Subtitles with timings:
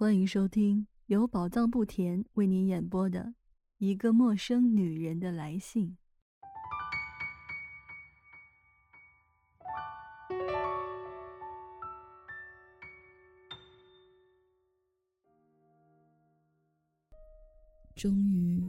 [0.00, 3.20] 欢迎收听由宝藏不甜为您演播的
[3.78, 5.96] 《一个陌生女人的来信》。
[17.96, 18.62] 终于，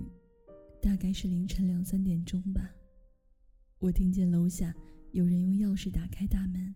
[0.81, 2.71] 大概是凌晨两三点钟吧，
[3.77, 4.73] 我听见楼下
[5.11, 6.73] 有人用钥匙打开大门，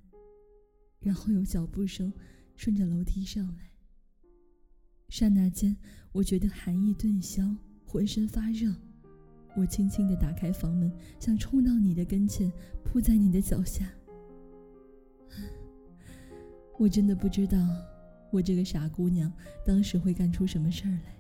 [1.00, 2.14] 然后有脚步声
[2.56, 3.73] 顺着楼梯上来。
[5.14, 5.78] 刹那间，
[6.12, 8.74] 我觉得寒意顿消，浑身发热。
[9.56, 12.52] 我轻轻地打开房门，想冲到你的跟前，
[12.84, 13.88] 扑在你的脚下。
[16.80, 17.60] 我真的不知道，
[18.32, 19.32] 我这个傻姑娘
[19.64, 21.16] 当时会干出什么事儿来。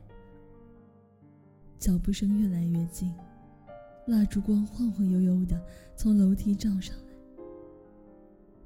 [1.78, 3.14] 脚步声越来越近，
[4.08, 5.64] 蜡烛光晃晃悠悠的
[5.96, 7.14] 从楼梯照上来。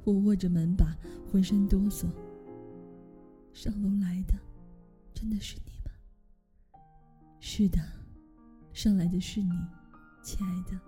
[0.05, 0.97] 我握着门把，
[1.29, 2.05] 浑身哆嗦。
[3.51, 4.46] 上楼来的。
[5.19, 5.91] 真的是你吗？
[7.39, 7.79] 是的，
[8.71, 9.51] 上来的是你，
[10.21, 10.79] 亲爱的。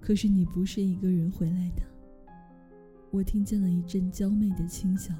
[0.00, 1.82] 可是你不是一个人回来的。
[3.12, 5.14] 我听见了一阵娇媚的轻笑，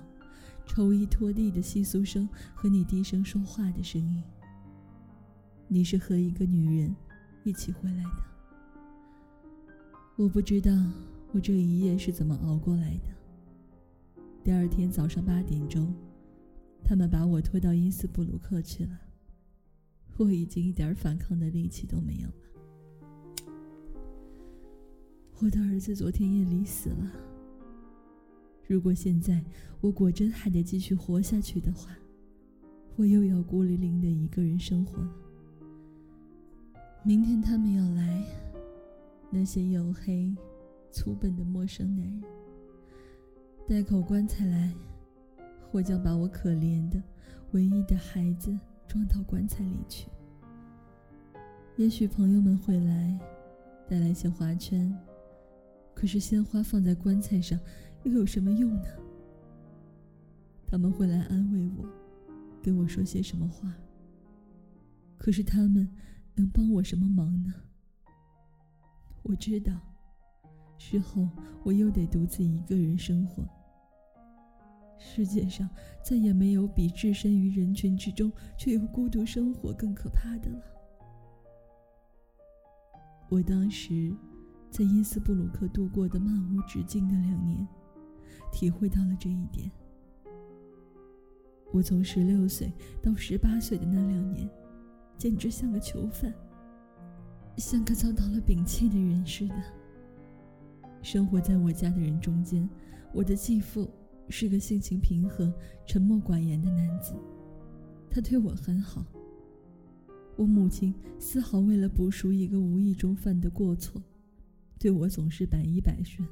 [0.67, 4.21] 绸衣拖地的窸窣声和你低声说话的声音。
[5.69, 6.93] 你是和一个女人
[7.45, 8.25] 一起回来的。
[10.17, 10.73] 我不知道
[11.31, 14.23] 我这一夜是怎么熬过来的。
[14.43, 15.95] 第二天早上八点钟。
[16.85, 18.99] 他们把我拖到因斯布鲁克去了，
[20.17, 22.35] 我已经一点反抗的力气都没有了。
[25.41, 27.13] 我的儿子昨天夜里死了。
[28.67, 29.45] 如果现在
[29.81, 31.97] 我果真还得继续活下去的话，
[32.97, 35.15] 我又要孤零零的一个人生活了。
[37.05, 38.25] 明天他们要来，
[39.31, 40.35] 那些黝黑、
[40.91, 42.23] 粗笨的陌生男人，
[43.69, 44.75] 带口棺材来。
[45.71, 47.03] 我将把我可怜的、
[47.53, 50.09] 唯一的孩子装到棺材里去。
[51.77, 53.19] 也许朋友们会来，
[53.87, 54.93] 带来些花圈，
[55.95, 57.59] 可是鲜花放在棺材上
[58.03, 58.89] 又有什么用呢？
[60.67, 61.89] 他们会来安慰我，
[62.63, 63.73] 给我说些什么话？
[65.17, 65.89] 可是他们
[66.35, 67.55] 能帮我什么忙呢？
[69.23, 69.73] 我知道，
[70.79, 71.29] 事后
[71.63, 73.45] 我又得独自一个人生活。
[74.99, 75.69] 世界上
[76.03, 80.61] 再也没有比置身于人群之中却又孤独生活更可怕的了。
[83.29, 84.15] 我当时
[84.71, 87.67] 在因斯布鲁克度过的漫无止境的两年，
[88.53, 89.71] 体会到了这一点。
[91.71, 92.73] 我从十六岁
[93.03, 94.49] 到十八岁的那两年，
[95.17, 96.33] 简直像个囚犯，
[97.57, 99.55] 像个遭到了摒弃的人似的。
[101.03, 102.69] 生活在我家的人中间，
[103.13, 103.89] 我的继父。
[104.29, 105.53] 是个性情平和、
[105.87, 107.15] 沉默寡言的男子，
[108.11, 109.05] 他对我很好。
[110.37, 114.01] 我母亲丝毫为了补赎一个无意中犯的过错，
[114.79, 116.27] 对我总是百依百顺。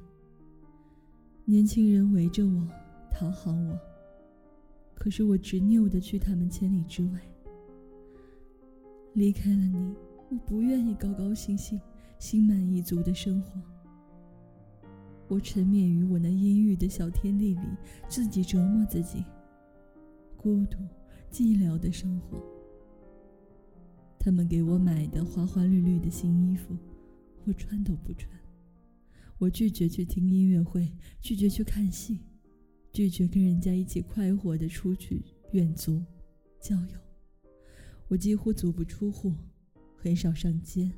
[1.44, 2.68] 年轻人围着我，
[3.10, 3.78] 讨好我，
[4.94, 7.20] 可是我执拗的拒他们千里之外。
[9.14, 9.94] 离开了你，
[10.28, 11.80] 我不愿意高高兴兴、
[12.18, 13.60] 心满意足的生活。
[15.28, 17.60] 我沉湎于我那阴郁的小天地里，
[18.08, 19.24] 自己折磨自己，
[20.36, 20.78] 孤独、
[21.30, 22.40] 寂寥的生活。
[24.18, 26.76] 他们给我买的花花绿绿的新衣服，
[27.44, 28.30] 我穿都不穿。
[29.38, 32.20] 我拒绝去听音乐会，拒绝去看戏，
[32.92, 35.22] 拒绝跟人家一起快活的出去
[35.52, 36.02] 远足、
[36.60, 36.98] 郊游。
[38.08, 39.34] 我几乎足不出户，
[39.96, 40.90] 很少上街。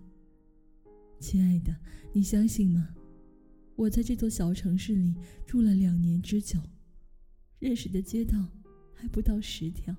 [1.19, 1.75] 亲爱的，
[2.13, 2.95] 你相信吗？
[3.79, 5.15] 我在这座小城市里
[5.47, 6.59] 住了两年之久，
[7.61, 8.37] 认识的街道
[8.93, 9.95] 还不到十条。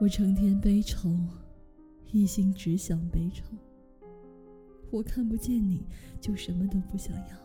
[0.00, 1.18] 我成天悲愁，
[2.12, 3.44] 一心只想悲愁。
[4.92, 5.84] 我看不见你
[6.20, 7.36] 就什么都不想要，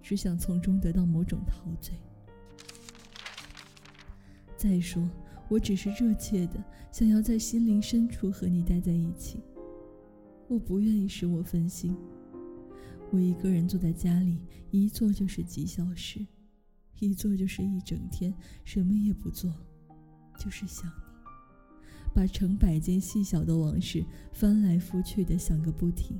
[0.00, 1.92] 只想从中得到某种陶醉。
[4.56, 5.10] 再说，
[5.48, 9.40] 我只是热切的想要在心灵深处和你待在一起。
[10.46, 11.92] 我不愿意使我分心。
[13.12, 16.26] 我一个人坐在家里，一坐就是几小时，
[16.98, 19.54] 一坐就是一整天，什么也不做，
[20.38, 20.92] 就是想你，
[22.12, 26.18] 把成百件细小的往事翻来覆去的想个不停。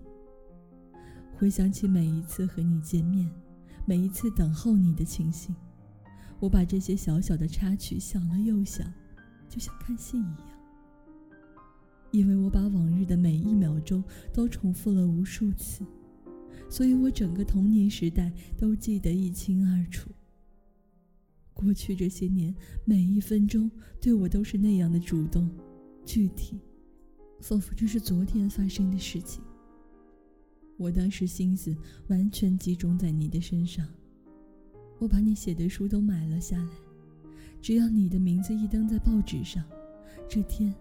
[1.36, 3.28] 回想起每一次和你见面，
[3.84, 5.54] 每一次等候你的情形，
[6.38, 8.90] 我把这些小小的插曲想了又想，
[9.48, 10.58] 就像看戏一样，
[12.10, 14.02] 因为我把往日的每一秒钟
[14.32, 15.84] 都重复了无数次。
[16.68, 20.10] 所以我整个童年时代都记得一清二楚。
[21.54, 22.54] 过去这些年，
[22.84, 23.70] 每一分钟
[24.00, 25.50] 对我都是那样的主动、
[26.04, 26.60] 具体，
[27.40, 29.42] 仿佛这是昨天发生的事情。
[30.76, 31.74] 我当时心思
[32.08, 33.88] 完全集中在你的身上，
[34.98, 36.72] 我把你写的书都买了下来，
[37.62, 39.64] 只要你的名字一登在报纸上，
[40.28, 40.74] 这天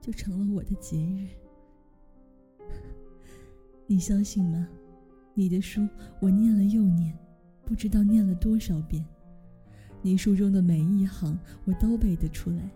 [0.00, 1.26] 就成了我的节日。
[3.88, 4.68] 你相信吗？
[5.34, 5.88] 你的书
[6.20, 7.16] 我念了又念，
[7.64, 9.04] 不知道念了多少遍。
[10.02, 12.70] 你书中的每一行我都背得出来。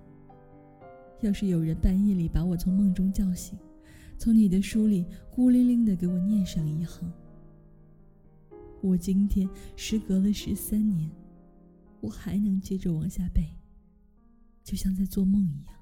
[1.20, 3.58] 要是有人半夜里把我从梦中叫醒，
[4.18, 7.10] 从你的书里孤零零的给我念上一行，
[8.82, 11.10] 我今天时隔了十三年，
[12.00, 13.42] 我还能接着往下背，
[14.62, 15.74] 就像在做梦一样。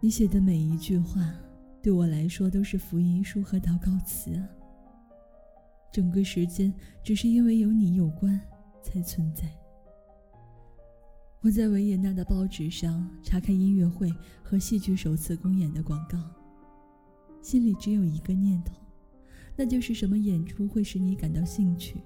[0.00, 1.34] 你写的每一句话，
[1.86, 4.42] 对我来说都是福音书和祷告词啊。
[5.92, 6.74] 整个时间
[7.04, 8.40] 只是因为有你有关。
[8.86, 9.44] 才存在。
[11.40, 16.18] 我在维也纳的报纸上查看音乐会和戏剧首次公演的广告，
[17.42, 18.76] 心里只有一个念头，
[19.56, 22.00] 那就是什么演出会使你感到兴趣。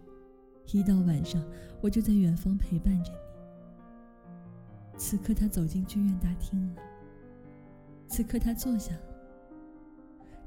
[0.72, 1.44] 一到晚上，
[1.82, 3.18] 我就在远方陪伴着你。
[4.96, 6.82] 此刻他走进剧院大厅了，
[8.08, 9.09] 此刻他坐下了。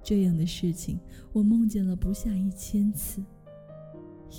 [0.04, 1.00] 这样的事情，
[1.32, 3.24] 我梦见了不下一千次。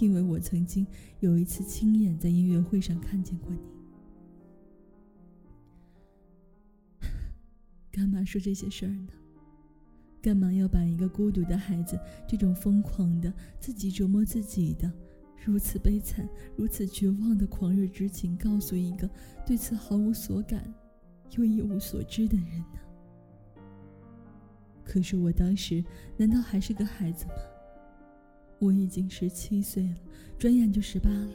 [0.00, 0.84] 因为我曾经
[1.20, 3.60] 有一次亲眼在音乐会上看见过你，
[7.92, 9.08] 干嘛说这些事儿呢？
[10.20, 11.96] 干嘛要把一个孤独的孩子
[12.26, 14.90] 这种疯狂的、自己折磨自己的、
[15.44, 19.08] 如此悲惨、如此绝望的狂热之情告诉一个
[19.46, 20.74] 对此毫无所感
[21.36, 22.78] 又一无所知的人呢？
[24.84, 25.82] 可是我当时
[26.16, 27.32] 难道还是个孩子吗？
[28.60, 29.96] 我已经十七岁了，
[30.38, 31.34] 转眼就十八了。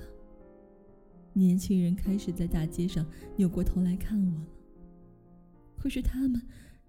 [1.34, 3.06] 年轻人开始在大街上
[3.36, 4.48] 扭过头来看我了。
[5.78, 6.42] 可是他们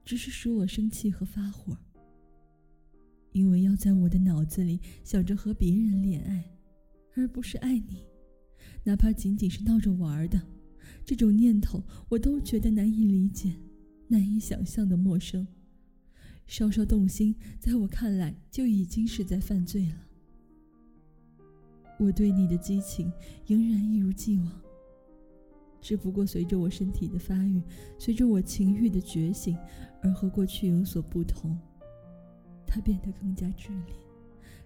[0.04, 1.76] 只是使我生气和发火，
[3.32, 6.44] 因为要在我的脑子里想着和别人恋爱，
[7.14, 8.04] 而不是爱你，
[8.84, 10.40] 哪怕仅仅是闹着玩的，
[11.04, 13.54] 这种念头我都觉得难以理解、
[14.08, 15.46] 难以想象的陌生。
[16.50, 19.94] 稍稍动心，在我看来就已经是在犯罪了。
[21.96, 23.10] 我对你的激情
[23.46, 24.60] 仍然一如既往，
[25.80, 27.62] 只不过随着我身体的发育，
[28.00, 29.56] 随着我情欲的觉醒，
[30.02, 31.56] 而和过去有所不同。
[32.66, 33.94] 它变得更加炽烈，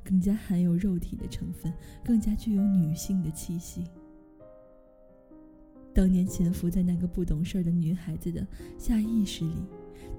[0.03, 1.71] 更加含有肉体的成分，
[2.03, 3.85] 更加具有女性的气息。
[5.95, 8.47] 当年潜伏在那个不懂事的女孩子的
[8.77, 9.55] 下意识里，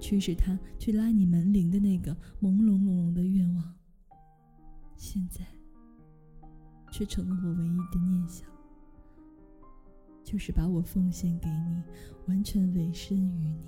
[0.00, 3.74] 驱使她去拉你门铃的那个朦胧胧胧的愿望，
[4.96, 5.44] 现在。
[6.92, 8.48] 却成了我唯一的念想，
[10.24, 11.82] 就是把我奉献给你，
[12.26, 13.66] 完全委身于你。